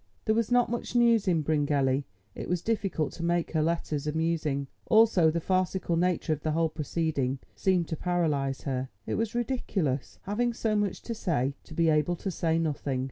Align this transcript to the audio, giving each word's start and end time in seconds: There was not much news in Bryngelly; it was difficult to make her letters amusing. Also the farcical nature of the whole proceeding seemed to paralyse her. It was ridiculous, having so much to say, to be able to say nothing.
There 0.25 0.33
was 0.33 0.49
not 0.51 0.71
much 0.71 0.95
news 0.95 1.27
in 1.27 1.43
Bryngelly; 1.43 2.05
it 2.33 2.49
was 2.49 2.63
difficult 2.63 3.13
to 3.13 3.23
make 3.23 3.51
her 3.51 3.61
letters 3.61 4.07
amusing. 4.07 4.65
Also 4.87 5.29
the 5.29 5.39
farcical 5.39 5.95
nature 5.95 6.33
of 6.33 6.41
the 6.41 6.53
whole 6.53 6.69
proceeding 6.69 7.37
seemed 7.53 7.87
to 7.89 7.95
paralyse 7.95 8.63
her. 8.63 8.89
It 9.05 9.13
was 9.13 9.35
ridiculous, 9.35 10.17
having 10.23 10.55
so 10.55 10.75
much 10.75 11.03
to 11.03 11.13
say, 11.13 11.53
to 11.65 11.75
be 11.75 11.89
able 11.89 12.15
to 12.15 12.31
say 12.31 12.57
nothing. 12.57 12.99